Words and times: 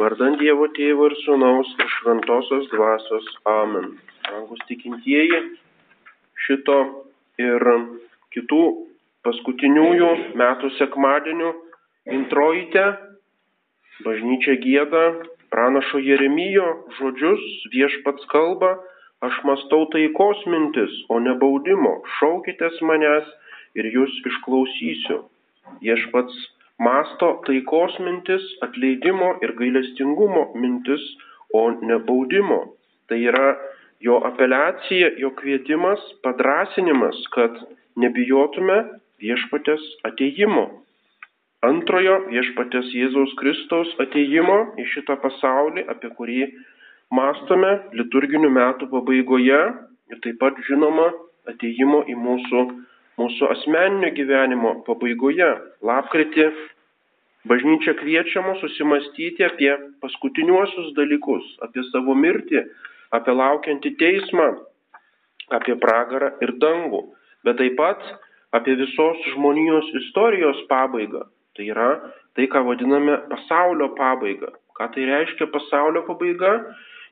Vardant 0.00 0.38
Dievo 0.40 0.70
Tėvo 0.72 1.10
ir 1.10 1.16
Sūnaus 1.20 1.68
ir 1.76 1.90
Šventosios 1.98 2.68
Dvasios. 2.72 3.26
Amen. 3.44 3.90
Rangus 4.30 4.62
tikintieji 4.68 5.40
šito 6.46 6.78
ir 7.42 7.66
kitų 8.32 8.62
paskutiniųjų 9.26 10.08
metų 10.40 10.70
sekmadienių 10.78 11.50
introjite 12.16 12.86
bažnyčia 14.06 14.56
gėda 14.62 15.02
pranašo 15.52 16.00
Jeremijo 16.00 16.66
žodžius 16.96 17.44
viešpats 17.74 18.24
kalba, 18.32 18.72
aš 19.22 19.36
mastau 19.46 19.84
taikos 19.92 20.40
mintis, 20.48 20.94
o 21.12 21.20
ne 21.20 21.36
baudimo, 21.38 21.98
šaukitės 22.18 22.80
manęs 22.88 23.28
ir 23.78 23.92
jūs 23.92 24.16
išklausysiu. 24.32 25.20
Viešpats 25.84 26.40
masto 26.86 27.28
taikos 27.46 27.98
mintis, 28.06 28.44
atleidimo 28.66 29.36
ir 29.44 29.54
gailestingumo 29.60 30.48
mintis, 30.62 31.04
o 31.54 31.70
ne 31.70 31.98
baudimo. 32.08 32.60
Tai 33.08 33.18
yra 33.30 33.48
jo 34.02 34.18
apeliacija, 34.26 35.12
jo 35.22 35.30
kvietimas, 35.38 36.02
padrasinimas, 36.24 37.18
kad 37.34 37.58
nebijotume 38.02 38.78
viešpatės 39.22 39.82
ateimo. 40.08 40.66
Antrojo 41.62 42.16
viešpatės 42.26 42.88
Jėzaus 42.90 43.34
Kristaus 43.38 43.90
ateimo 44.02 44.58
į 44.82 44.86
šitą 44.94 45.14
pasaulį, 45.22 45.84
apie 45.92 46.10
kurį 46.16 46.46
mastome 47.14 47.76
liturginių 47.94 48.50
metų 48.50 48.88
pabaigoje 48.90 49.60
ir 50.10 50.22
taip 50.24 50.40
pat 50.42 50.58
žinoma 50.66 51.12
ateimo 51.52 52.02
į 52.10 52.16
mūsų 52.18 52.64
mūsų 53.20 53.50
asmeninio 53.54 54.12
gyvenimo 54.16 54.74
pabaigoje, 54.86 55.50
lapkritį, 55.84 56.48
bažnyčia 57.48 57.94
kviečia 57.98 58.42
mus 58.46 58.60
susimastyti 58.62 59.44
apie 59.46 59.72
paskutiniuosius 60.04 60.92
dalykus, 60.96 61.44
apie 61.66 61.84
savo 61.90 62.14
mirtį, 62.14 62.64
apie 63.12 63.34
laukiantį 63.36 63.94
teismą, 64.00 64.48
apie 65.52 65.76
pragarą 65.82 66.32
ir 66.44 66.54
dangų, 66.62 67.04
bet 67.44 67.58
taip 67.60 67.76
pat 67.80 68.02
apie 68.56 68.76
visos 68.80 69.20
žmonijos 69.34 69.88
istorijos 70.02 70.64
pabaigą. 70.70 71.26
Tai 71.56 71.68
yra 71.68 71.90
tai, 72.36 72.46
ką 72.48 72.62
vadiname 72.64 73.18
pasaulio 73.28 73.90
pabaiga. 73.98 74.52
Ką 74.78 74.88
tai 74.94 75.04
reiškia 75.08 75.50
pasaulio 75.52 76.04
pabaiga? 76.06 76.52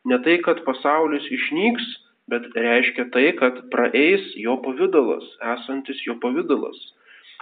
Ne 0.09 0.17
tai, 0.25 0.39
kad 0.45 0.63
pasaulis 0.65 1.27
išnyks, 1.29 1.85
bet 2.31 2.47
reiškia 2.55 3.09
tai, 3.15 3.27
kad 3.39 3.59
praeis 3.73 4.25
jo 4.39 4.57
pavydalas, 4.65 5.27
esantis 5.57 6.01
jo 6.07 6.17
pavydalas. 6.23 6.79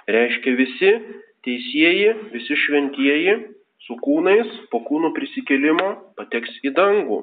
Reiškia 0.09 0.55
visi 0.57 0.93
teisėjai, 1.47 2.15
visi 2.33 2.57
šventieji 2.65 3.35
su 3.87 3.97
kūnais 4.05 4.55
po 4.73 4.81
kūnų 4.87 5.13
prisikelimo 5.17 5.91
pateks 6.19 6.57
į 6.65 6.73
dangų. 6.77 7.21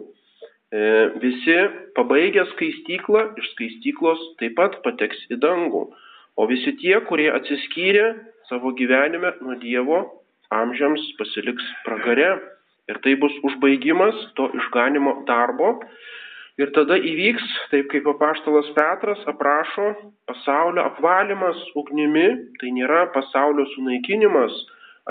E, 0.75 0.81
visi 1.21 1.57
pabaigę 1.97 2.45
skaistyklą 2.53 3.27
iš 3.41 3.51
skaistyklos 3.53 4.21
taip 4.41 4.57
pat 4.59 4.79
pateks 4.85 5.25
į 5.33 5.39
dangų. 5.43 5.87
O 6.35 6.47
visi 6.51 6.73
tie, 6.81 6.97
kurie 7.07 7.29
atsiskyrė 7.31 8.07
savo 8.49 8.73
gyvenime 8.77 9.31
nuo 9.41 9.55
Dievo, 9.61 10.01
amžiams 10.53 11.05
pasiliks 11.19 11.65
pragare. 11.85 12.35
Ir 12.85 12.99
tai 13.01 13.15
bus 13.17 13.33
užbaigimas 13.47 14.17
to 14.37 14.51
išganimo 14.53 15.23
darbo, 15.25 15.79
Ir 16.55 16.69
tada 16.71 16.95
įvyks, 16.95 17.45
taip 17.67 17.89
kaip 17.91 18.05
apaštalas 18.07 18.69
Petras 18.77 19.19
aprašo, 19.27 19.89
pasaulio 20.29 20.85
apvalimas 20.87 21.59
ugnimi, 21.75 22.29
tai 22.61 22.69
nėra 22.71 23.09
pasaulio 23.11 23.65
sunaikinimas 23.73 24.55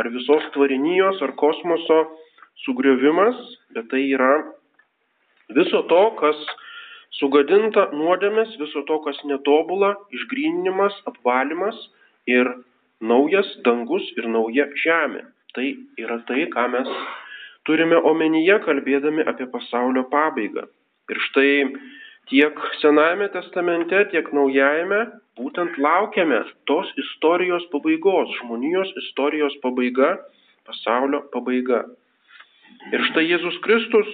ar 0.01 0.09
visos 0.15 0.47
tvarinijos 0.55 1.21
ar 1.27 1.35
kosmoso 1.37 1.99
sugriovimas, 2.65 3.37
bet 3.77 3.91
tai 3.93 4.01
yra 4.17 4.31
viso 5.59 5.83
to, 5.91 6.01
kas 6.21 6.41
sugadinta 7.19 7.91
nuodėmės, 7.93 8.55
viso 8.63 8.81
to, 8.89 8.97
kas 9.05 9.21
netobula, 9.29 9.93
išgryninimas, 10.17 10.97
apvalimas 11.11 11.77
ir 12.25 12.49
naujas 13.05 13.51
dangus 13.69 14.07
ir 14.17 14.31
nauja 14.33 14.71
žemė. 14.81 15.27
Tai 15.55 15.67
yra 16.01 16.19
tai, 16.31 16.49
ką 16.57 16.65
mes 16.73 16.89
turime 17.69 18.01
omenyje, 18.01 18.57
kalbėdami 18.65 19.29
apie 19.29 19.47
pasaulio 19.53 20.07
pabaigą. 20.09 20.65
Ir 21.13 21.21
štai 21.29 21.51
tiek 22.31 22.61
Senajame 22.81 23.29
testamente, 23.35 24.07
tiek 24.13 24.31
Naujajame 24.33 25.01
būtent 25.39 25.77
laukiame 25.83 26.41
tos 26.71 26.91
istorijos 27.01 27.67
pabaigos, 27.73 28.31
žmonijos 28.41 28.93
istorijos 29.03 29.57
pabaiga, 29.65 30.15
pasaulio 30.69 31.25
pabaiga. 31.35 31.83
Ir 32.93 33.05
štai 33.11 33.27
Jėzus 33.27 33.59
Kristus 33.65 34.09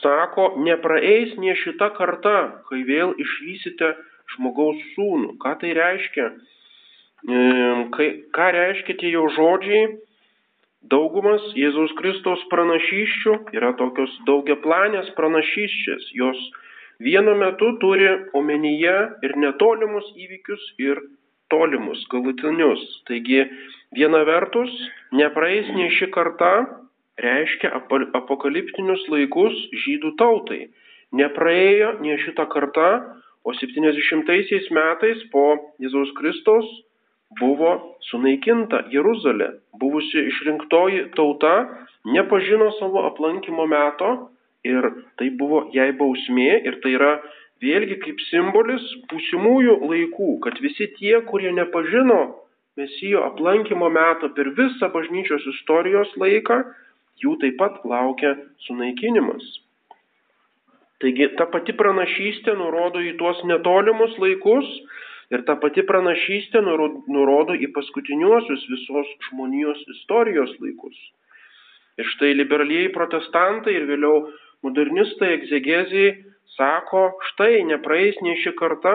sako, 0.00 0.54
nepraeis 0.64 1.34
nie 1.42 1.54
šita 1.58 1.90
karta, 1.96 2.36
kai 2.68 2.84
vėl 2.88 3.14
išvysite 3.18 3.94
žmogaus 4.34 4.78
sūnų. 4.94 5.34
Ką 5.42 5.56
tai 5.60 5.74
reiškia? 5.76 6.28
Kai, 7.96 8.08
ką 8.36 8.46
reiškia 8.56 8.96
tie 9.00 9.10
jo 9.16 9.26
žodžiai? 9.34 9.90
Daugumas 10.88 11.42
Jėzaus 11.52 11.92
Kristaus 11.98 12.40
pranašyščių 12.48 13.34
yra 13.52 13.74
tokios 13.76 14.12
daugiaplanės 14.24 15.10
pranašyščias. 15.18 16.06
Jos 16.16 16.38
vienu 17.04 17.34
metu 17.36 17.74
turi 17.82 18.08
omenyje 18.32 18.96
ir 19.26 19.36
netolimus 19.36 20.08
įvykius, 20.16 20.62
ir 20.80 21.02
tolimus, 21.52 22.00
galutinius. 22.08 22.80
Taigi, 23.10 23.44
viena 23.92 24.24
vertus, 24.24 24.72
nepraeis 25.12 25.68
nei 25.76 25.92
ši 25.98 26.08
karta, 26.16 26.52
reiškia 27.20 27.74
apokaliptinius 28.16 29.04
laikus 29.12 29.56
žydų 29.84 30.16
tautai. 30.16 30.70
Nepraėjo 31.12 31.98
nei 32.00 32.16
šitą 32.24 32.46
kartą, 32.48 32.90
o 33.44 33.52
70 33.52 34.72
metais 34.72 35.28
po 35.32 35.44
Jėzaus 35.82 36.16
Kristaus 36.16 36.68
buvo 37.38 37.74
sunaikinta 38.10 38.84
Jeruzalė, 38.90 39.52
buvusi 39.78 40.26
išrinktoji 40.32 41.10
tauta, 41.16 41.54
nepažino 42.04 42.70
savo 42.78 43.04
aplankimo 43.10 43.66
meto 43.70 44.10
ir 44.66 44.88
tai 45.20 45.30
buvo 45.38 45.68
jai 45.74 45.90
bausmė 45.96 46.50
ir 46.66 46.80
tai 46.82 46.96
yra 46.98 47.14
vėlgi 47.62 48.00
kaip 48.02 48.20
simbolis 48.28 48.84
būsimųjų 49.12 49.78
laikų, 49.84 50.30
kad 50.44 50.58
visi 50.64 50.90
tie, 50.98 51.18
kurie 51.30 51.52
nepažino 51.54 52.20
Mesijo 52.78 53.24
aplankimo 53.26 53.88
meto 53.92 54.30
per 54.36 54.52
visą 54.56 54.88
bažnyčios 54.94 55.42
istorijos 55.52 56.12
laiką, 56.22 56.60
jų 57.20 57.34
taip 57.42 57.58
pat 57.58 57.80
laukia 57.84 58.36
sunaikinimas. 58.66 59.42
Taigi 61.02 61.26
ta 61.36 61.48
pati 61.50 61.74
pranašystė 61.76 62.54
nurodo 62.56 63.02
į 63.04 63.16
tuos 63.20 63.40
netolimus 63.48 64.14
laikus, 64.22 64.68
Ir 65.30 65.44
ta 65.46 65.54
pati 65.62 65.84
pranašystė 65.86 66.62
nurodo 66.66 67.54
į 67.54 67.70
paskutiniuosius 67.76 68.66
visos 68.72 69.10
žmonijos 69.28 69.82
istorijos 69.94 70.56
laikus. 70.58 70.96
Ir 72.00 72.08
štai 72.16 72.32
liberalieji 72.34 72.90
protestantai 72.94 73.76
ir 73.76 73.86
vėliau 73.86 74.24
modernistai, 74.66 75.34
egzegezijai 75.38 76.10
sako, 76.56 77.10
štai 77.32 77.62
nepraeis 77.68 78.18
nei 78.24 78.36
ši 78.42 78.52
karta, 78.58 78.94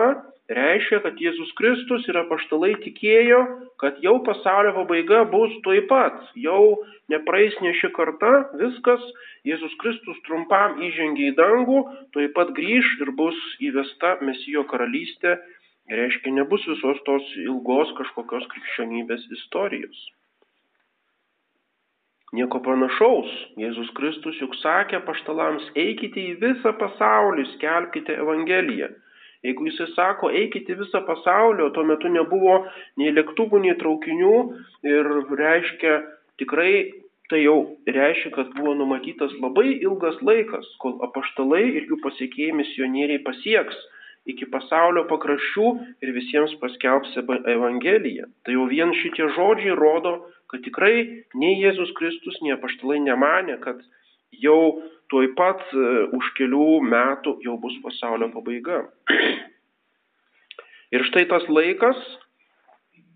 reiškia, 0.52 1.00
kad 1.02 1.18
Jėzus 1.18 1.50
Kristus 1.58 2.04
ir 2.10 2.18
apaštalai 2.20 2.74
tikėjo, 2.84 3.40
kad 3.82 3.98
jau 4.04 4.18
pasaulio 4.26 4.74
pabaiga 4.76 5.24
bus 5.32 5.54
tuoj 5.64 5.82
pat, 5.90 6.20
jau 6.38 6.76
nepraeis 7.12 7.56
nei 7.64 7.74
ši 7.80 7.90
karta, 7.96 8.32
viskas, 8.60 9.02
Jėzus 9.48 9.74
Kristus 9.82 10.20
trumpam 10.28 10.78
įžengė 10.86 11.30
į 11.32 11.36
dangų, 11.40 11.82
tuoj 12.14 12.30
pat 12.36 12.52
grįž 12.56 12.96
ir 13.02 13.12
bus 13.18 13.38
įvesta 13.70 14.16
Mesijo 14.26 14.66
karalystė 14.70 15.38
reiškia 15.90 16.32
nebus 16.34 16.66
visos 16.66 17.00
tos 17.06 17.32
ilgos 17.44 17.92
kažkokios 17.98 18.46
krikščionybės 18.52 19.26
istorijos. 19.38 19.98
Nieko 22.34 22.58
panašaus. 22.60 23.30
Jėzus 23.60 23.92
Kristus 23.96 24.38
juk 24.42 24.56
sakė 24.58 25.00
paštalams, 25.06 25.68
eikite 25.78 26.20
į 26.20 26.34
visą 26.42 26.74
pasaulį, 26.80 27.46
skelbkite 27.54 28.18
Evangeliją. 28.18 28.90
Jeigu 29.46 29.68
jisai 29.68 29.86
sako, 29.94 30.32
eikite 30.34 30.74
į 30.74 30.80
visą 30.82 31.04
pasaulį, 31.06 31.68
o 31.68 31.72
tuo 31.74 31.84
metu 31.86 32.10
nebuvo 32.10 32.58
nei 32.98 33.12
lėktuvų, 33.14 33.62
nei 33.62 33.76
traukinių 33.78 34.36
ir 34.90 35.10
reiškia 35.38 36.00
tikrai 36.40 36.72
tai 37.30 37.42
jau 37.42 37.76
reiškia, 37.86 38.30
kad 38.34 38.50
buvo 38.58 38.74
numatytas 38.78 39.32
labai 39.42 39.78
ilgas 39.82 40.18
laikas, 40.22 40.66
kol 40.82 40.98
apaštalai 41.06 41.64
ir 41.78 41.86
jų 41.90 41.98
pasiekėjai 42.04 42.54
misionieriai 42.58 43.22
pasieks 43.26 43.78
iki 44.26 44.48
pasaulio 44.50 45.04
pakraščių 45.10 45.68
ir 46.04 46.12
visiems 46.16 46.54
paskelbs 46.62 47.14
Evangeliją. 47.22 48.26
Tai 48.44 48.56
jau 48.56 48.66
vien 48.70 48.92
šitie 49.00 49.28
žodžiai 49.36 49.76
rodo, 49.78 50.16
kad 50.50 50.62
tikrai 50.66 51.24
nei 51.38 51.56
Jėzus 51.62 51.92
Kristus, 51.98 52.38
nei 52.42 52.54
apaštalai 52.56 52.98
nemanė, 53.04 53.58
kad 53.62 53.82
jau 54.34 54.82
tuoj 55.10 55.30
pat 55.38 55.62
uh, 55.72 56.10
už 56.16 56.32
kelių 56.38 56.80
metų 56.90 57.38
jau 57.46 57.56
bus 57.62 57.76
pasaulio 57.84 58.30
pabaiga. 58.34 58.84
Ir 60.94 61.06
štai 61.10 61.26
tas 61.30 61.46
laikas 61.50 62.02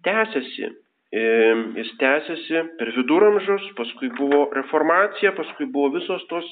tęsiasi. 0.07 0.71
jis 1.11 1.89
tęsiasi 1.99 2.61
per 2.79 2.93
viduramžius, 2.95 3.65
paskui 3.75 4.13
buvo 4.15 4.45
reformacija, 4.55 5.33
paskui 5.35 5.67
buvo 5.67 5.89
visos 5.97 6.23
tos 6.31 6.47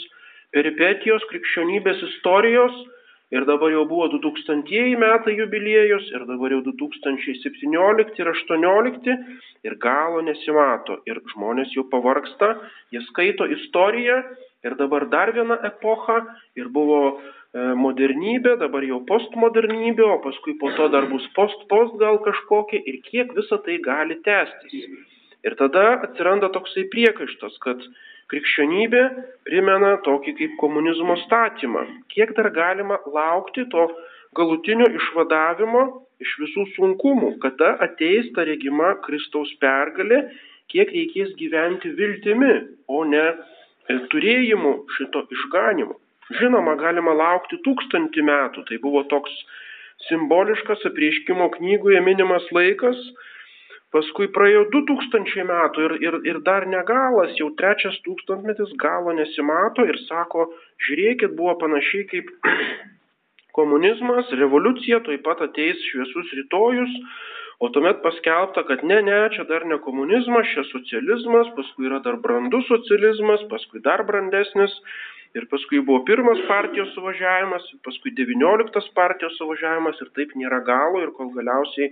peripetijos, 0.51 1.23
krikščionybės 1.31 2.03
istorijos 2.09 2.75
ir 3.35 3.45
dabar 3.49 3.73
jau 3.75 3.85
buvo 3.89 4.09
2000 4.15 4.97
metai 5.03 5.37
jubiliejus 5.39 6.11
ir 6.15 6.27
dabar 6.31 6.55
jau 6.57 6.61
2017 6.67 8.21
ir 8.23 8.33
2018 8.33 9.17
ir 9.69 9.75
galo 9.83 10.21
nesimato 10.23 11.01
ir 11.07 11.21
žmonės 11.35 11.75
jau 11.77 11.85
pavarksta, 11.93 12.55
jie 12.93 13.03
skaito 13.11 13.49
istoriją 13.59 14.23
ir 14.65 14.79
dabar 14.79 15.09
dar 15.13 15.35
viena 15.37 15.59
epocha 15.67 16.23
ir 16.57 16.71
buvo 16.73 17.19
E, 17.57 17.61
modernybė, 17.81 18.59
dabar 18.61 18.85
jau 18.85 18.99
postmodernybė, 19.09 20.05
o 20.05 20.19
paskui 20.25 20.59
po 20.61 20.69
to 20.77 20.89
dar 20.93 21.07
bus 21.09 21.25
post-post 21.37 21.95
gal 22.03 22.21
kažkokia 22.27 22.83
ir 22.91 22.99
kiek 23.07 23.33
visa 23.39 23.57
tai 23.65 23.79
gali 23.87 24.19
tęstis. 24.27 24.85
Ir 25.47 25.57
tada 25.57 25.85
atsiranda 26.05 26.51
toksai 26.53 26.85
priekaištas, 26.93 27.57
kad 27.65 27.81
krikščionybė 28.33 29.03
primena 29.49 29.95
tokį 30.05 30.35
kaip 30.41 30.57
komunizmo 30.61 31.17
statymą. 31.25 31.85
Kiek 32.13 32.35
dar 32.37 32.51
galima 32.55 32.99
laukti 33.09 33.65
to 33.73 33.87
galutinio 34.37 34.89
išvadavimo 35.01 35.85
iš 36.23 36.35
visų 36.43 36.67
sunkumų, 36.75 37.37
kada 37.43 37.77
ateis 37.85 38.29
ta 38.37 38.45
regima 38.49 38.95
Kristaus 39.05 39.53
pergalė, 39.63 40.27
kiek 40.73 40.91
reikės 40.93 41.33
gyventi 41.39 41.95
viltimi, 41.97 42.53
o 42.89 43.05
ne 43.09 43.25
turėjimu 44.13 44.75
šito 44.97 45.25
išganimo. 45.33 45.97
Žinoma, 46.39 46.75
galima 46.77 47.15
laukti 47.17 47.57
tūkstantį 47.65 48.25
metų, 48.29 48.67
tai 48.69 48.77
buvo 48.83 49.05
toks 49.09 49.33
simboliškas 50.09 50.85
aprieškimo 50.91 51.49
knygoje 51.57 52.03
minimas 52.05 52.45
laikas, 52.53 52.99
paskui 53.95 54.29
praėjo 54.35 54.67
du 54.73 54.83
tūkstančiai 54.91 55.47
metų 55.49 55.87
ir, 55.87 55.95
ir, 56.05 56.19
ir 56.33 56.41
dar 56.47 56.67
negalas, 56.69 57.33
jau 57.41 57.49
trečias 57.61 57.97
tūkstantmetis 58.05 58.75
galo 58.81 59.15
nesimato 59.17 59.87
ir 59.89 59.99
sako, 60.05 60.51
žiūrėkit, 60.87 61.35
buvo 61.39 61.57
panašiai 61.63 62.05
kaip 62.13 62.31
komunizmas, 63.59 64.31
revoliucija, 64.43 65.03
taip 65.09 65.25
pat 65.27 65.43
ateis 65.49 65.81
šviesus 65.89 66.33
rytojus, 66.41 66.95
o 67.65 67.73
tuomet 67.75 68.05
paskelbta, 68.05 68.63
kad 68.69 68.85
ne, 68.87 69.01
ne, 69.03 69.21
čia 69.35 69.49
dar 69.49 69.65
ne 69.67 69.81
komunizmas, 69.83 70.53
čia 70.53 70.67
socializmas, 70.69 71.49
paskui 71.57 71.89
yra 71.89 72.03
dar 72.05 72.21
brandus 72.23 72.69
socializmas, 72.71 73.43
paskui 73.51 73.83
dar 73.85 74.05
brandesnis. 74.07 74.75
Ir 75.37 75.45
paskui 75.51 75.83
buvo 75.85 76.07
pirmas 76.09 76.39
partijos 76.49 76.89
suvažiavimas, 76.97 77.67
paskui 77.85 78.15
devynioliktas 78.17 78.87
partijos 78.97 79.35
suvažiavimas 79.37 79.99
ir 80.01 80.09
taip 80.17 80.31
nėra 80.41 80.63
galo 80.65 81.03
ir 81.05 81.11
kol 81.19 81.29
galiausiai 81.35 81.91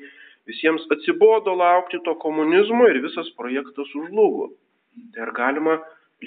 visiems 0.50 0.86
atsibodo 0.96 1.54
laukti 1.58 2.00
to 2.04 2.16
komunizmo 2.22 2.88
ir 2.92 3.02
visas 3.04 3.30
projektas 3.40 3.90
užlugo. 4.00 4.52
Tai 5.14 5.26
ar 5.26 5.32
galima 5.36 5.80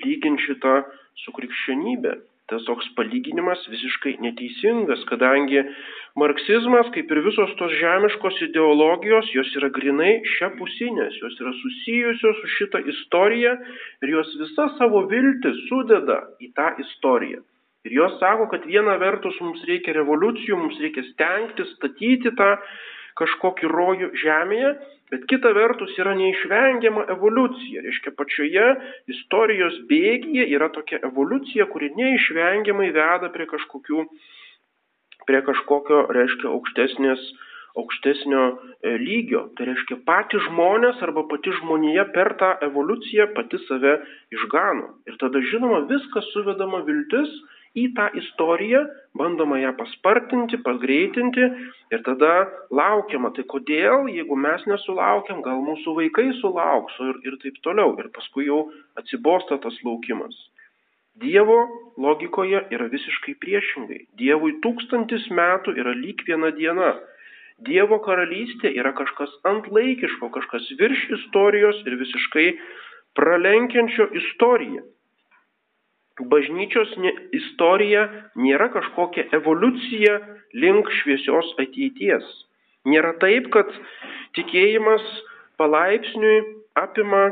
lyginti 0.04 0.50
šitą 0.50 0.82
su 1.24 1.34
krikščionybė? 1.36 2.18
tas 2.50 2.66
toks 2.66 2.88
palyginimas 2.98 3.62
visiškai 3.70 4.16
neteisingas, 4.24 5.04
kadangi 5.10 5.62
marksizmas, 6.20 6.90
kaip 6.96 7.12
ir 7.14 7.22
visos 7.26 7.54
tos 7.60 7.76
žemiškos 7.82 8.42
ideologijos, 8.48 9.30
jos 9.36 9.52
yra 9.60 9.70
grinai 9.76 10.16
šiapusinės, 10.38 11.20
jos 11.22 11.38
yra 11.44 11.54
susijusios 11.62 12.42
su 12.42 12.52
šitą 12.58 12.82
istoriją 12.94 13.54
ir 14.04 14.14
jos 14.16 14.34
visa 14.42 14.70
savo 14.80 15.06
viltį 15.12 15.54
sudeda 15.68 16.20
į 16.42 16.52
tą 16.58 16.74
istoriją. 16.86 17.44
Ir 17.88 17.96
jos 17.96 18.18
sako, 18.20 18.50
kad 18.52 18.66
viena 18.68 18.98
vertus 19.00 19.38
mums 19.40 19.62
reikia 19.70 19.94
revoliucijų, 19.96 20.58
mums 20.60 20.82
reikia 20.84 21.06
stengtis 21.14 21.70
statyti 21.78 22.34
tą 22.36 22.56
kažkokį 23.20 23.70
rojų 23.72 24.14
žemėje, 24.24 24.74
Bet 25.10 25.26
kita 25.26 25.50
vertus 25.58 25.96
yra 25.98 26.14
neišvengiama 26.18 27.08
evoliucija. 27.16 27.82
Reiškia, 27.82 28.14
pačioje 28.18 28.66
istorijos 29.10 29.80
bėgyje 29.90 30.46
yra 30.54 30.70
tokia 30.76 31.02
evoliucija, 31.08 31.66
kuri 31.74 31.90
neišvengiamai 31.98 32.92
veda 32.94 33.32
prie, 33.34 33.48
kažkokių, 33.50 34.06
prie 35.26 35.42
kažkokio, 35.48 36.04
reiškia, 36.14 36.52
aukštesnės, 36.54 37.24
aukštesnio 37.82 38.44
e, 38.52 38.94
lygio. 39.02 39.48
Tai 39.58 39.72
reiškia, 39.72 39.98
pati 40.06 40.42
žmonės 40.46 41.02
arba 41.06 41.26
pati 41.32 41.58
žmonija 41.58 42.06
per 42.14 42.36
tą 42.38 42.54
evoliuciją 42.70 43.32
pati 43.34 43.58
save 43.66 43.98
išgano. 44.38 44.94
Ir 45.10 45.18
tada, 45.18 45.42
žinoma, 45.42 45.88
viskas 45.90 46.30
suvedama 46.36 46.84
viltis 46.86 47.34
į 47.80 47.86
tą 47.98 48.08
istoriją, 48.20 48.84
bandoma 49.20 49.60
ją 49.62 49.74
paspartinti, 49.78 50.60
pagreitinti 50.66 51.46
ir 51.94 52.04
tada 52.06 52.34
laukiama, 52.74 53.32
tai 53.36 53.46
kodėl, 53.54 54.10
jeigu 54.14 54.38
mes 54.38 54.66
nesulaukiam, 54.70 55.42
gal 55.46 55.62
mūsų 55.66 55.96
vaikai 55.98 56.30
sulauks 56.42 57.00
ir, 57.08 57.20
ir 57.28 57.38
taip 57.44 57.60
toliau. 57.66 57.96
Ir 58.02 58.12
paskui 58.16 58.48
jau 58.50 58.66
atsibosta 59.00 59.60
tas 59.64 59.78
laukimas. 59.86 60.38
Dievo 61.20 61.58
logikoje 62.00 62.62
yra 62.72 62.88
visiškai 62.92 63.36
priešingai. 63.44 64.04
Dievui 64.20 64.54
tūkstantis 64.64 65.26
metų 65.36 65.76
yra 65.82 65.96
lyg 65.98 66.22
viena 66.28 66.54
diena. 66.56 66.94
Dievo 67.66 67.98
karalystė 68.06 68.72
yra 68.80 68.94
kažkas 68.96 69.34
antlaikiško, 69.50 70.30
kažkas 70.38 70.70
virš 70.80 71.10
istorijos 71.18 71.82
ir 71.84 71.98
visiškai 72.00 72.48
pralenkiančio 73.20 74.08
istoriją 74.22 74.86
bažnyčios 76.32 76.92
istorija 77.36 78.08
nėra 78.36 78.70
kažkokia 78.74 79.30
evoliucija 79.40 80.20
link 80.54 80.90
šviesios 81.02 81.54
ateities. 81.62 82.26
Nėra 82.90 83.14
taip, 83.22 83.50
kad 83.54 83.70
tikėjimas 84.38 85.04
palaipsniui 85.60 86.40
apima 86.80 87.28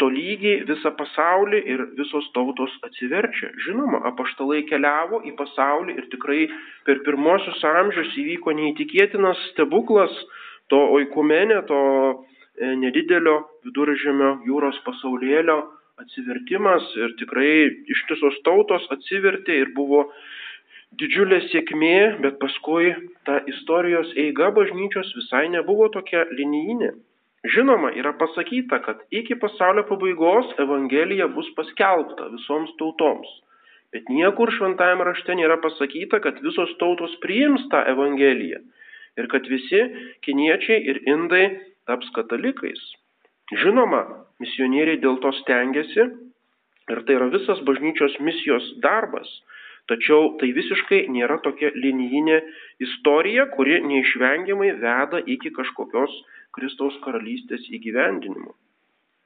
tolygiai 0.00 0.64
visą 0.68 0.92
pasaulį 0.96 1.60
ir 1.72 1.82
visos 1.98 2.26
tautos 2.34 2.72
atsiverčia. 2.86 3.50
Žinoma, 3.64 4.02
apaštalai 4.10 4.62
keliavo 4.68 5.22
į 5.24 5.32
pasaulį 5.38 5.96
ir 5.96 6.08
tikrai 6.12 6.42
per 6.88 7.00
pirmosius 7.06 7.62
amžius 7.64 8.12
įvyko 8.20 8.54
neįtikėtinas 8.58 9.40
stebuklas 9.52 10.12
to 10.72 10.82
oikumenė, 10.98 11.62
to 11.70 11.80
e, 12.12 12.74
nedidelio 12.82 13.38
viduržėmio 13.64 14.32
jūros 14.48 14.78
pasaulėlio 14.84 15.62
atsivertimas 16.02 16.88
ir 17.00 17.14
tikrai 17.20 17.50
ištisos 17.94 18.40
tautos 18.44 18.84
atsivertė 18.94 19.60
ir 19.62 19.72
buvo 19.76 20.06
didžiulė 21.00 21.40
sėkmė, 21.50 22.20
bet 22.24 22.38
paskui 22.42 22.92
ta 23.28 23.40
istorijos 23.52 24.12
eiga 24.24 24.50
bažnyčios 24.56 25.12
visai 25.18 25.46
nebuvo 25.52 25.88
tokia 25.94 26.24
linijinė. 26.30 26.92
Žinoma, 27.46 27.92
yra 27.94 28.12
pasakyta, 28.18 28.80
kad 28.82 29.02
iki 29.14 29.36
pasaulio 29.38 29.84
pabaigos 29.86 30.54
Evangelija 30.62 31.28
bus 31.34 31.48
paskelbta 31.58 32.30
visoms 32.32 32.72
tautoms. 32.80 33.28
Bet 33.94 34.08
niekur 34.10 34.50
šventajame 34.56 35.06
rašte 35.06 35.36
nėra 35.38 35.60
pasakyta, 35.62 36.18
kad 36.24 36.40
visos 36.42 36.72
tautos 36.80 37.14
priims 37.22 37.68
tą 37.70 37.84
Evangeliją 37.92 38.60
ir 39.16 39.28
kad 39.32 39.46
visi 39.48 39.80
kiniečiai 40.26 40.82
ir 40.90 41.00
indai 41.08 41.44
taps 41.88 42.10
katalikais. 42.16 42.82
Žinoma, 43.62 44.25
misionieriai 44.42 45.00
dėl 45.02 45.20
to 45.24 45.32
stengiasi 45.42 46.06
ir 46.92 47.02
tai 47.06 47.18
yra 47.18 47.28
visas 47.34 47.62
bažnyčios 47.68 48.18
misijos 48.28 48.66
darbas. 48.84 49.28
Tačiau 49.90 50.32
tai 50.40 50.50
visiškai 50.54 51.04
nėra 51.14 51.38
tokia 51.44 51.70
linijinė 51.74 52.40
istorija, 52.82 53.46
kuri 53.54 53.78
neišvengiamai 53.86 54.72
veda 54.82 55.22
iki 55.34 55.52
kažkokios 55.58 56.14
Kristaus 56.56 56.96
karalystės 57.04 57.68
įgyvendinimo. 57.78 58.54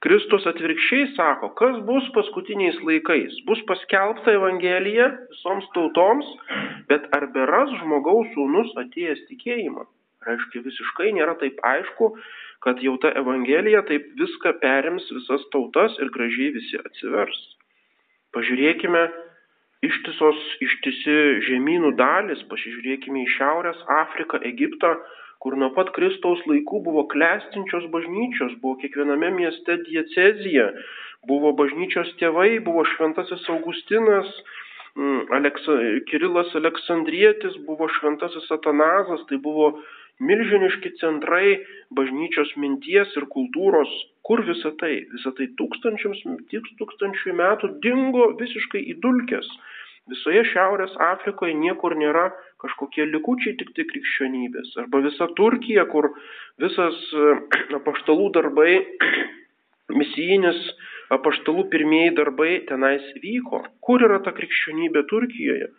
Kristus 0.01 0.47
atvirkščiai 0.49 1.11
sako, 1.13 1.51
kas 1.57 1.75
bus 1.85 2.07
paskutiniais 2.13 2.77
laikais. 2.85 3.35
Bus 3.45 3.59
paskelbta 3.69 4.33
Evangelija 4.33 5.11
visoms 5.33 5.67
tautoms, 5.75 6.29
bet 6.89 7.05
ar 7.17 7.27
beras 7.35 7.69
žmogaus 7.81 8.29
sūnus 8.33 8.71
atėjęs 8.81 9.21
tikėjimą? 9.29 9.85
Reiškia, 10.25 10.63
visiškai 10.65 11.11
nėra 11.17 11.35
taip 11.41 11.61
aišku, 11.65 12.09
kad 12.61 12.81
jau 12.85 12.93
ta 13.01 13.11
Evangelija 13.17 13.81
taip 13.89 14.11
viską 14.19 14.53
perims 14.61 15.07
visas 15.15 15.43
tautas 15.53 15.97
ir 15.99 16.13
gražiai 16.13 16.53
visi 16.57 16.77
atsivers. 16.81 17.39
Pažiūrėkime 18.35 19.01
ištisos, 19.85 20.37
ištisi 20.61 21.17
žemynų 21.47 21.95
dalis, 21.97 22.43
pasižiūrėkime 22.51 23.25
į 23.25 23.31
Šiaurės 23.35 23.81
Afriką, 24.01 24.39
Egiptą, 24.45 24.93
kur 25.41 25.57
nuo 25.57 25.71
pat 25.73 25.89
Kristaus 25.95 26.41
laikų 26.45 26.83
buvo 26.85 27.07
klestinčios 27.09 27.87
bažnyčios, 27.93 28.53
buvo 28.61 28.77
kiekviename 28.83 29.31
mieste 29.39 29.79
diecezija, 29.87 30.67
buvo 31.27 31.55
bažnyčios 31.57 32.13
tėvai, 32.21 32.59
buvo 32.65 32.85
šventasis 32.93 33.47
Augustinas, 33.55 34.29
mm, 34.93 35.33
Aleksa, 35.39 35.79
Kirilas 36.11 36.53
Aleksandrietis, 36.61 37.57
buvo 37.65 37.89
šventasis 37.97 38.45
Satanazas, 38.53 39.25
tai 39.29 39.41
buvo 39.41 39.73
milžiniški 40.21 40.93
centrai 41.01 41.59
bažnyčios 41.97 42.53
minties 42.61 43.11
ir 43.17 43.27
kultūros. 43.35 43.91
Kur 44.27 44.43
visa 44.47 44.71
tai? 44.79 44.93
Visa 45.15 45.33
tai 45.37 45.49
tūkstančiams, 45.59 46.23
tūkstančių 46.81 47.37
metų 47.41 47.71
dingo 47.83 48.31
visiškai 48.39 48.83
įdulkęs. 48.95 49.49
Visoje 50.11 50.43
Šiaurės 50.49 50.93
Afrikoje 51.11 51.53
niekur 51.57 51.93
nėra 51.97 52.29
kažkokie 52.61 53.05
likučiai 53.09 53.53
tik 53.59 53.73
tai 53.77 53.85
krikščionybės. 53.89 54.73
Arba 54.81 55.01
visa 55.05 55.27
Turkija, 55.37 55.85
kur 55.91 56.09
visas 56.61 56.97
apaštalų 57.79 58.31
darbai, 58.37 58.79
misijinis 60.01 60.59
apaštalų 61.13 61.67
pirmieji 61.73 62.15
darbai 62.17 62.51
tenais 62.69 63.05
vyko. 63.23 63.63
Kur 63.85 64.03
yra 64.07 64.21
ta 64.25 64.33
krikščionybė 64.35 65.05
Turkijoje? 65.11 65.69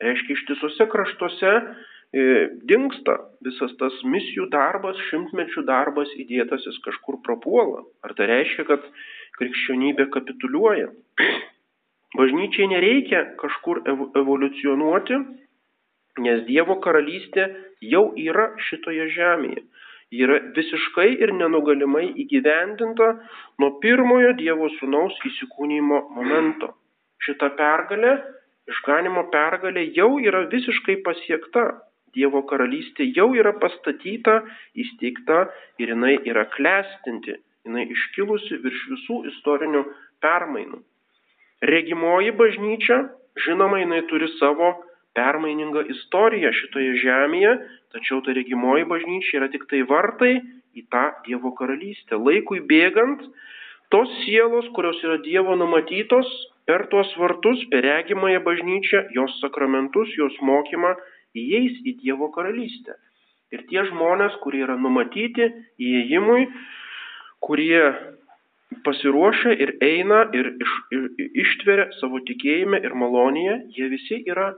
Reiškia, 0.00 0.36
ištisose 0.38 0.86
kraštuose 0.90 1.50
e, 1.52 1.62
dinksta 2.12 3.16
visas 3.44 3.72
tas 3.78 3.94
misijų 4.02 4.48
darbas, 4.50 4.98
šimtmečių 5.10 5.62
darbas 5.66 6.10
įdėtasis 6.18 6.80
kažkur 6.84 7.20
prapuola. 7.22 7.84
Ar 8.02 8.14
tai 8.18 8.26
reiškia, 8.26 8.66
kad 8.66 8.86
krikščionybė 9.38 10.08
kapituliuoja? 10.10 10.90
Bažnyčiai 12.18 12.66
nereikia 12.66 13.22
kažkur 13.38 13.84
evoliucionuoti, 14.18 15.20
nes 16.18 16.42
Dievo 16.48 16.80
karalystė 16.82 17.46
jau 17.86 18.10
yra 18.18 18.50
šitoje 18.66 19.06
žemėje. 19.14 19.62
Ji 20.10 20.24
yra 20.26 20.40
visiškai 20.56 21.12
ir 21.22 21.30
nenugalimai 21.38 22.08
įgyvendinta 22.18 23.12
nuo 23.62 23.70
pirmojo 23.78 24.32
Dievo 24.40 24.66
sūnaus 24.80 25.14
įsikūnymo 25.30 26.00
momento. 26.16 26.72
Šita 27.22 27.52
pergalė, 27.54 28.16
išganimo 28.66 29.28
pergalė 29.30 29.86
jau 29.94 30.16
yra 30.18 30.48
visiškai 30.50 30.98
pasiekta. 31.06 31.68
Dievo 32.16 32.42
karalystė 32.50 33.06
jau 33.16 33.30
yra 33.38 33.52
pastatyta, 33.62 34.40
įsteigta 34.74 35.46
ir 35.82 35.94
jinai 35.94 36.16
yra 36.28 36.46
klestinti, 36.56 37.36
jinai 37.66 37.86
iškilusi 37.94 38.60
virš 38.64 38.84
visų 38.92 39.18
istorinių 39.32 39.84
permainų. 40.24 40.80
Regimoji 41.70 42.32
bažnyčia, 42.36 43.02
žinoma, 43.44 43.82
jinai 43.82 44.00
turi 44.10 44.30
savo 44.38 44.72
permainingą 45.18 45.84
istoriją 45.94 46.52
šitoje 46.56 46.96
žemėje, 47.02 47.56
tačiau 47.94 48.22
ta 48.24 48.34
regimoji 48.36 48.86
bažnyčia 48.88 49.40
yra 49.40 49.50
tik 49.52 49.66
tai 49.70 49.82
vartai 49.88 50.38
į 50.76 50.86
tą 50.92 51.06
Dievo 51.26 51.52
karalystę. 51.58 52.16
Laikui 52.16 52.62
bėgant, 52.70 53.22
tos 53.92 54.10
sielos, 54.24 54.68
kurios 54.76 55.00
yra 55.04 55.18
Dievo 55.24 55.56
numatytos, 55.58 56.30
per 56.70 56.86
tuos 56.86 57.10
vartus, 57.18 57.64
per 57.70 57.82
regimąją 57.82 58.40
bažnyčią, 58.46 59.08
jos 59.16 59.32
sakramentus, 59.42 60.12
jos 60.16 60.36
mokymą, 60.40 60.94
įeis 61.36 61.80
į 61.86 61.96
Dievo 62.02 62.30
karalystę. 62.34 62.96
Ir 63.50 63.64
tie 63.70 63.82
žmonės, 63.88 64.36
kurie 64.44 64.62
yra 64.62 64.76
numatyti 64.78 65.48
įėjimui, 65.82 66.46
kurie 67.42 67.82
pasiruošę 68.86 69.54
ir 69.58 69.74
eina 69.82 70.22
ir 70.36 70.52
iš, 70.62 70.74
ir, 70.94 71.06
ištveria 71.44 71.88
savo 71.98 72.20
tikėjime 72.26 72.78
ir 72.86 72.94
malonėje, 72.94 73.56
jie 73.74 73.88
visi 73.90 74.20
yra 74.30 74.52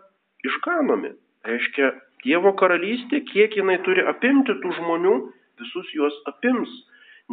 išganomi. 0.44 1.14
Reiškia, 1.48 1.92
Dievo 2.22 2.52
karalystė, 2.54 3.18
kiek 3.32 3.56
jinai 3.58 3.80
turi 3.82 4.04
apimti 4.06 4.54
tų 4.62 4.76
žmonių, 4.76 5.14
visus 5.58 5.88
juos 5.96 6.14
apims. 6.30 6.70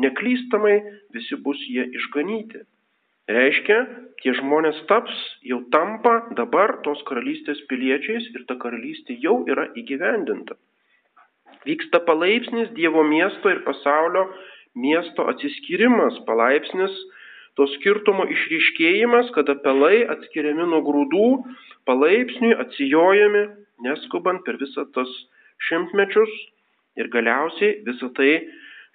Neklystamai 0.01 0.79
visi 1.13 1.38
bus 1.43 1.60
jie 1.69 1.84
išganyti. 2.00 2.63
Reiškia, 3.30 3.78
tie 4.24 4.34
žmonės 4.40 4.80
taps, 4.90 5.14
jau 5.46 5.60
tampa 5.74 6.16
dabar 6.38 6.80
tos 6.86 7.02
karalystės 7.06 7.60
piliečiais 7.70 8.26
ir 8.34 8.46
ta 8.50 8.58
karalystė 8.58 9.20
jau 9.22 9.44
yra 9.46 9.68
įgyvendinta. 9.78 10.58
Vyksta 11.68 12.02
palaipsnis 12.08 12.72
Dievo 12.74 13.04
miesto 13.06 13.52
ir 13.54 13.62
pasaulio 13.68 14.26
miesto 14.74 15.28
atsiskyrimas, 15.30 16.18
palaipsnis 16.26 16.96
to 17.60 17.68
skirtumo 17.76 18.26
išryškėjimas, 18.34 19.30
kada 19.36 19.58
pelai 19.62 20.06
atskiriami 20.16 20.66
nuo 20.72 20.82
grūdų, 20.88 21.28
palaipsniui 21.86 22.56
atsijojami, 22.64 23.46
neskubant 23.86 24.42
per 24.48 24.58
visą 24.62 24.88
tas 24.96 25.12
šimtmečius 25.68 26.34
ir 26.98 27.12
galiausiai 27.14 27.84
visą 27.86 28.10
tai, 28.18 28.40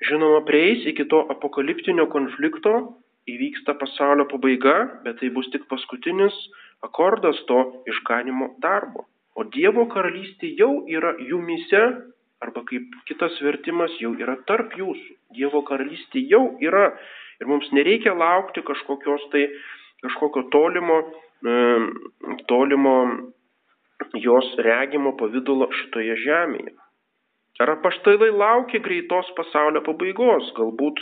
žinoma, 0.09 0.43
prieis 0.49 0.83
iki 0.91 1.07
to 1.13 1.23
apokaliptinio 1.31 2.09
konflikto, 2.11 2.97
įvyksta 3.31 3.75
pasaulio 3.81 4.27
pabaiga, 4.31 4.77
bet 5.05 5.21
tai 5.21 5.31
bus 5.33 5.49
tik 5.53 5.67
paskutinis 5.71 6.35
akordas 6.85 7.41
to 7.49 7.61
išganimo 7.89 8.55
darbo. 8.63 9.07
O 9.35 9.45
Dievo 9.51 9.87
karalystė 9.91 10.53
jau 10.59 10.85
yra 10.87 11.15
jumise 11.19 11.83
arba 12.45 12.63
kaip 12.69 12.93
kitas 13.09 13.37
vertimas 13.43 13.95
jau 14.03 14.13
yra 14.21 14.37
tarp 14.49 14.77
jūsų. 14.79 15.17
Dievo 15.35 15.65
karalystė 15.67 16.23
jau 16.31 16.45
yra 16.63 16.91
ir 17.41 17.51
mums 17.51 17.71
nereikia 17.75 18.15
laukti 18.15 18.63
kažkokios 18.63 19.25
tai, 19.33 19.49
kažkokio 20.05 20.45
tolimo, 20.53 21.01
e, 21.43 21.57
tolimo 22.51 22.97
jos 24.21 24.53
regimo 24.69 25.15
pavydalo 25.19 25.71
šitoje 25.81 26.19
žemėje. 26.27 26.75
Ar 27.63 27.71
apaštalai 27.77 28.33
laukia 28.35 28.83
greitos 28.83 29.29
pasaulio 29.37 29.83
pabaigos? 29.87 30.49
Galbūt 30.57 30.99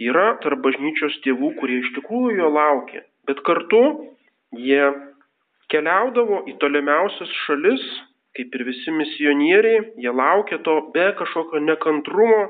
yra 0.00 0.30
tarp 0.40 0.62
bažnyčios 0.64 1.18
tėvų, 1.24 1.52
kurie 1.60 1.82
iš 1.82 1.90
tikrųjų 1.98 2.38
jo 2.40 2.48
laukia, 2.52 3.02
bet 3.28 3.42
kartu 3.44 3.82
jie 4.56 4.86
keliaudavo 5.72 6.44
į 6.48 6.56
tolimiausias 6.62 7.32
šalis, 7.44 7.84
kaip 8.36 8.56
ir 8.56 8.64
visi 8.68 8.92
misionieriai, 8.92 9.82
jie 10.00 10.12
laukia 10.12 10.60
to 10.64 10.78
be 10.94 11.10
kažkokio 11.18 11.60
nekantrumo, 11.64 12.42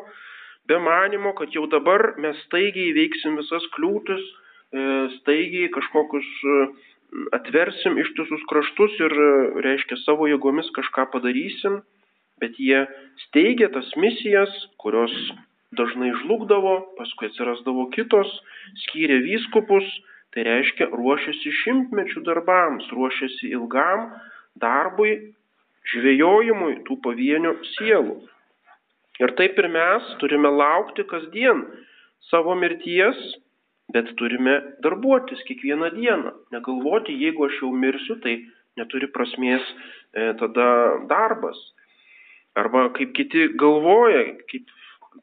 be 0.71 0.79
manimo, 0.83 1.35
kad 1.39 1.55
jau 1.55 1.67
dabar 1.71 2.15
mes 2.23 2.39
staigiai 2.47 2.95
veiksim 2.95 3.39
visas 3.41 3.67
kliūtis, 3.75 4.23
e, 4.23 4.87
staigiai 5.19 5.71
kažkokius 5.75 6.31
e, 6.43 6.57
atversim 7.39 7.99
ištisus 8.03 8.43
kraštus 8.51 8.99
ir, 9.03 9.15
e, 9.15 9.29
reiškia, 9.67 9.99
savo 10.03 10.27
jėgomis 10.31 10.71
kažką 10.79 11.07
padarysim, 11.15 11.83
bet 12.43 12.59
jie 12.61 12.85
steigia 13.27 13.69
tas 13.73 13.89
misijas, 14.01 14.53
kurios 14.83 15.13
dažnai 15.77 16.13
žlugdavo, 16.23 16.77
paskui 16.99 17.31
atsirasdavo 17.31 17.89
kitos, 17.95 18.31
skyrė 18.87 19.19
vyskupus, 19.25 19.87
tai 20.35 20.45
reiškia 20.47 20.91
ruošiasi 20.93 21.53
šimtmečių 21.63 22.23
darbams, 22.27 22.87
ruošiasi 22.93 23.53
ilgam 23.57 24.11
darbui 24.61 25.17
žvėjojimui 25.93 26.83
tų 26.87 26.99
pavienių 27.05 27.55
sielų. 27.77 28.17
Ir 29.23 29.33
taip 29.39 29.57
ir 29.63 29.69
mes 29.73 30.09
turime 30.21 30.51
laukti 30.53 31.07
kasdien 31.09 31.63
savo 32.29 32.57
mirties, 32.59 33.17
bet 33.95 34.11
turime 34.19 34.59
darbuotis 34.85 35.41
kiekvieną 35.49 35.93
dieną. 35.95 36.35
Negalvoti, 36.53 37.15
jeigu 37.17 37.47
aš 37.47 37.63
jau 37.63 37.71
mirsiu, 37.73 38.19
tai 38.21 38.37
neturi 38.77 39.09
prasmės 39.15 39.65
e, 40.13 40.33
tada 40.41 40.69
darbas. 41.09 41.57
Arba 42.57 42.89
kaip 42.97 43.13
kiti 43.17 43.51
galvoja, 43.61 44.25
kaip 44.51 44.73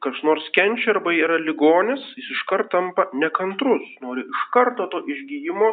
kas 0.02 0.20
nors 0.26 0.46
kenčia 0.54 0.94
arba 0.94 1.14
yra 1.14 1.38
ligonis, 1.42 2.02
jis 2.18 2.30
iš 2.34 2.42
karto 2.50 2.70
tampa 2.76 3.08
nekantrus, 3.14 3.84
nori 4.02 4.24
iš 4.26 4.46
karto 4.54 4.86
to 4.92 5.02
išgyjimo, 5.10 5.70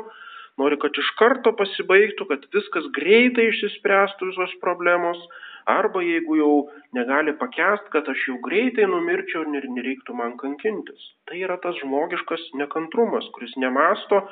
nori, 0.62 0.78
kad 0.82 0.98
iš 0.98 1.10
karto 1.20 1.54
pasibaigtų, 1.58 2.28
kad 2.30 2.46
viskas 2.54 2.90
greitai 2.98 3.48
išsispręstų 3.50 4.32
visos 4.32 4.54
problemos, 4.64 5.22
arba 5.70 6.02
jeigu 6.06 6.38
jau 6.40 6.54
negali 6.98 7.34
pakest, 7.38 7.90
kad 7.94 8.10
aš 8.10 8.28
jau 8.30 8.38
greitai 8.46 8.90
numirčiau 8.90 9.46
ir 9.58 9.70
nereiktų 9.78 10.18
man 10.18 10.38
kankintis. 10.42 11.12
Tai 11.30 11.40
yra 11.40 11.58
tas 11.64 11.78
žmogiškas 11.82 12.52
nekantrumas, 12.62 13.30
kuris 13.36 13.54
nemasto, 13.62 14.26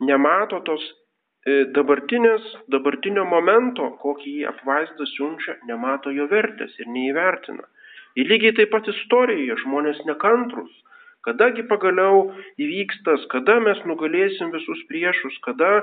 nemato 0.00 0.62
tos 0.66 0.84
dabartinės, 1.76 2.44
dabartinio 2.68 3.24
momento, 3.24 3.90
kokį 4.02 4.36
jį 4.40 4.46
apvaizdą 4.50 5.06
siunčia, 5.14 5.56
nemato 5.68 6.12
jo 6.12 6.26
vertės 6.28 6.76
ir 6.82 6.90
neįvertina. 6.96 7.64
Ir 8.18 8.28
lygiai 8.28 8.56
taip 8.58 8.72
pat 8.74 8.88
istorijoje 8.92 9.56
žmonės 9.64 10.02
nekantrus 10.04 10.72
Kadagi 11.20 11.66
pagaliau 11.68 12.30
įvyks 12.56 13.02
tas, 13.04 13.24
kada 13.32 13.58
mes 13.60 13.80
nugalėsim 13.84 14.52
visus 14.54 14.78
priešus, 14.88 15.34
kada 15.44 15.82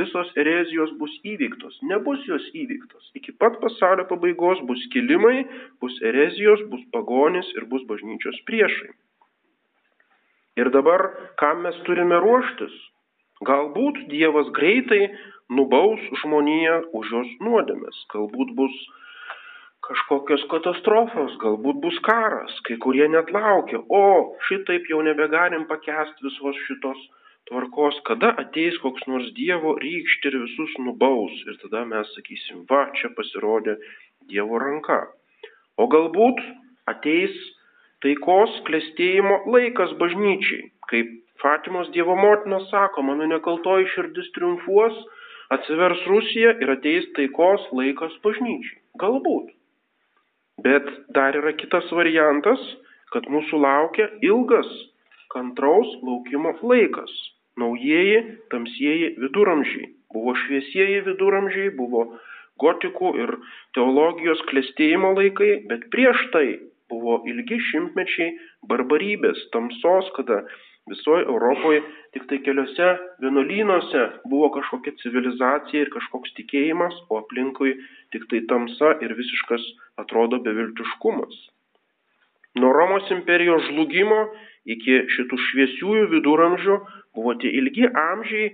visos 0.00 0.30
erezijos 0.40 0.94
bus 1.00 1.12
įvyktos. 1.28 1.76
Nebus 1.90 2.22
jos 2.24 2.46
įvyktos. 2.56 3.10
Iki 3.20 3.34
pat 3.36 3.58
pasaulio 3.60 4.06
pabaigos 4.08 4.62
bus 4.70 4.86
kilimai, 4.94 5.44
bus 5.84 5.98
erezijos, 6.00 6.64
bus 6.72 6.86
pagonis 6.94 7.50
ir 7.58 7.68
bus 7.68 7.84
bažnyčios 7.90 8.40
priešai. 8.48 8.94
Ir 10.56 10.72
dabar, 10.72 11.04
kam 11.36 11.60
mes 11.68 11.76
turime 11.84 12.16
ruoštis? 12.24 12.72
Galbūt 13.46 14.08
Dievas 14.10 14.48
greitai 14.54 15.12
nubaus 15.54 16.00
žmoniją 16.22 16.80
už 16.98 17.12
jos 17.14 17.28
nuodėmės. 17.44 18.00
Galbūt 18.12 18.54
bus 18.58 18.74
kažkokios 19.88 20.42
katastrofos, 20.50 21.36
galbūt 21.40 21.78
bus 21.84 21.98
karas, 22.04 22.56
kai 22.66 22.76
kurie 22.82 23.06
net 23.08 23.30
laukia, 23.32 23.80
o 23.88 24.34
šitaip 24.48 24.90
jau 24.90 25.00
nebegalim 25.06 25.64
pakęsti 25.70 26.26
visos 26.26 26.58
šitos 26.66 26.98
tvarkos, 27.48 28.00
kada 28.08 28.34
ateis 28.42 28.76
koks 28.82 29.06
nors 29.08 29.30
Dievo 29.36 29.76
rykštė 29.80 30.32
ir 30.32 30.40
visus 30.42 30.74
nubaus 30.84 31.38
ir 31.46 31.56
tada 31.62 31.84
mes 31.88 32.10
sakysim, 32.16 32.66
va, 32.68 32.88
čia 32.98 33.12
pasirodė 33.16 33.78
Dievo 34.28 34.60
ranka. 34.60 35.06
O 35.78 35.86
galbūt 35.88 36.42
ateis 36.90 37.32
taikos 38.04 38.58
klėstėjimo 38.66 39.44
laikas 39.54 39.94
bažnyčiai, 40.02 40.68
kaip 40.90 41.14
Fatimos 41.42 41.90
Dievo 41.94 42.16
motina 42.18 42.58
sako, 42.70 43.04
mano 43.06 43.26
nekaltoji 43.30 43.86
širdis 43.94 44.32
triumfuos, 44.34 44.96
atsivers 45.54 46.02
Rusija 46.10 46.56
ir 46.62 46.72
ateis 46.74 47.06
taikos 47.16 47.68
laikas 47.78 48.16
bažnyčiai. 48.24 48.80
Galbūt. 48.98 49.54
Bet 50.66 50.88
dar 51.14 51.38
yra 51.38 51.52
kitas 51.54 51.86
variantas, 51.94 52.62
kad 53.14 53.28
mūsų 53.30 53.60
laukia 53.62 54.08
ilgas 54.26 54.70
kantraus 55.32 55.90
laukimo 56.02 56.56
laikas. 56.72 57.12
Naujieji, 57.58 58.18
tamsieji 58.50 59.14
viduramžiai. 59.22 59.92
Buvo 60.14 60.34
šviesieji 60.42 61.04
viduramžiai, 61.06 61.70
buvo 61.78 62.04
gotikų 62.62 63.12
ir 63.22 63.34
teologijos 63.78 64.42
klėstėjimo 64.50 65.14
laikai, 65.18 65.50
bet 65.70 65.86
prieš 65.94 66.22
tai 66.34 66.46
buvo 66.90 67.20
ilgi 67.28 67.58
šimtmečiai 67.70 68.32
barbarybės, 68.70 69.42
tamsos, 69.54 70.10
kada 70.16 70.42
visoje 70.90 71.26
Europoje 71.26 71.82
tik 72.14 72.26
tai 72.30 72.38
keliose 72.46 72.88
vienuolynuose 73.22 74.04
buvo 74.30 74.50
kažkokia 74.56 74.96
civilizacija 75.02 75.84
ir 75.84 75.92
kažkoks 75.94 76.34
tikėjimas, 76.38 76.96
o 77.10 77.20
aplinkui 77.22 77.76
tik 78.14 78.26
tai 78.30 78.42
tamsa 78.50 78.94
ir 79.04 79.14
visiškas 79.18 79.64
atrodo 80.02 80.40
beviltiškumas. 80.44 81.36
Nuo 82.58 82.72
Romos 82.72 83.10
imperijos 83.14 83.66
žlugimo 83.68 84.22
iki 84.74 85.02
šitų 85.14 85.38
šviesiųjų 85.48 86.08
viduramžių 86.14 86.78
buvo 87.16 87.34
tie 87.42 87.52
ilgi 87.60 87.86
amžiai, 87.88 88.48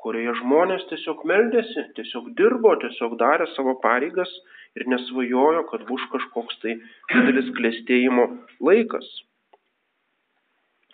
kurioje 0.00 0.36
žmonės 0.40 0.86
tiesiog 0.88 1.26
meldėsi, 1.28 1.84
tiesiog 1.98 2.30
dirbo, 2.38 2.72
tiesiog 2.84 3.18
darė 3.20 3.50
savo 3.52 3.76
pareigas 3.82 4.30
ir 4.78 4.86
nesvajojo, 4.88 5.66
kad 5.72 5.84
bus 5.90 6.06
kažkoks 6.14 6.62
tai 6.62 6.78
didelis 7.12 7.50
klėstėjimo 7.58 8.26
laikas. 8.64 9.10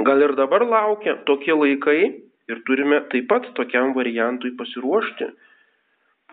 Gal 0.06 0.22
ir 0.22 0.36
dabar 0.38 0.62
laukia 0.62 1.16
tokie 1.26 1.54
laikai 1.56 2.00
ir 2.50 2.58
turime 2.66 3.00
taip 3.10 3.26
pat 3.30 3.48
tokiam 3.58 3.94
variantui 3.96 4.52
pasiruošti, 4.58 5.26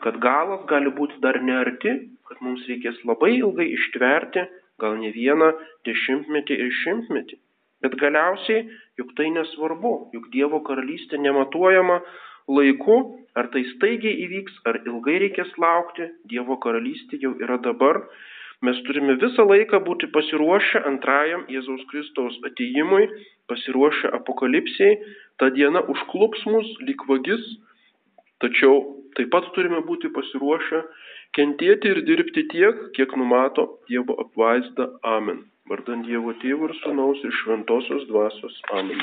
kad 0.04 0.20
galas 0.26 0.66
gali 0.72 0.92
būti 1.00 1.18
dar 1.24 1.40
nearti, 1.42 1.94
kad 2.28 2.42
mums 2.46 2.68
reikės 2.70 3.00
labai 3.10 3.32
ilgai 3.40 3.66
ištverti, 3.78 4.44
gal 4.82 5.00
ne 5.02 5.10
vieną 5.16 5.50
dešimtmetį 5.88 6.60
ir 6.66 6.70
šimtmetį. 6.82 7.40
Bet 7.84 7.98
galiausiai, 8.00 8.68
juk 9.00 9.16
tai 9.18 9.32
nesvarbu, 9.36 9.94
juk 10.16 10.30
Dievo 10.36 10.62
karalystė 10.68 11.18
nematuojama 11.24 11.98
laiku, 12.58 12.98
ar 13.36 13.50
tai 13.56 13.66
staigiai 13.74 14.22
įvyks, 14.28 14.62
ar 14.70 14.80
ilgai 14.86 15.18
reikės 15.26 15.52
laukti, 15.66 16.12
Dievo 16.30 16.60
karalystė 16.64 17.20
jau 17.26 17.34
yra 17.42 17.58
dabar 17.66 18.04
Mes 18.64 18.80
turime 18.88 19.18
visą 19.20 19.44
laiką 19.50 19.82
būti 19.84 20.08
pasiruošę 20.16 20.84
antrajam 20.90 21.42
Jėzaus 21.52 21.84
Kristaus 21.92 22.38
ateimui, 22.48 23.10
pasiruošę 23.52 24.12
apokalipsiai, 24.18 25.00
ta 25.40 25.50
diena 25.58 25.82
užklups 25.94 26.46
mus 26.48 26.70
lyg 26.88 27.04
vagis, 27.10 27.44
tačiau 28.44 28.78
taip 29.18 29.34
pat 29.36 29.50
turime 29.58 29.82
būti 29.90 30.14
pasiruošę 30.16 30.80
kentėti 31.36 31.92
ir 31.92 32.04
dirbti 32.08 32.46
tiek, 32.54 32.80
kiek 32.96 33.18
numato 33.20 33.68
Dievo 33.90 34.16
apvaizda. 34.24 34.88
Amen. 35.18 35.44
Vardant 35.70 36.08
Dievo 36.08 36.32
Tėvų 36.40 36.70
ir 36.70 36.76
Sūnaus 36.82 37.22
ir 37.28 37.36
Šventosios 37.42 38.08
Dvasios. 38.10 38.60
Amen. 38.80 39.00